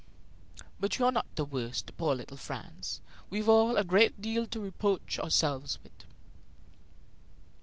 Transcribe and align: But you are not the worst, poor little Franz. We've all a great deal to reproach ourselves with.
But 0.79 0.97
you 0.97 1.05
are 1.05 1.11
not 1.11 1.27
the 1.35 1.45
worst, 1.45 1.95
poor 1.95 2.15
little 2.15 2.35
Franz. 2.35 3.01
We've 3.29 3.47
all 3.47 3.77
a 3.77 3.83
great 3.83 4.19
deal 4.19 4.47
to 4.47 4.59
reproach 4.59 5.19
ourselves 5.19 5.77
with. 5.83 5.93